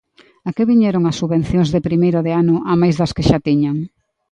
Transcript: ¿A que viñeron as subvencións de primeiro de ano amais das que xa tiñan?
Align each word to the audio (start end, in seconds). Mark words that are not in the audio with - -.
¿A 0.47 0.49
que 0.55 0.67
viñeron 0.71 1.03
as 1.05 1.17
subvencións 1.21 1.69
de 1.71 1.85
primeiro 1.87 2.19
de 2.25 2.31
ano 2.41 2.55
amais 2.73 2.95
das 2.99 3.13
que 3.15 3.27
xa 3.29 3.39
tiñan? 3.47 3.77